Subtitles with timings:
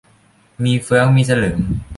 [0.63, 1.57] มีเฟื้องมีสลึง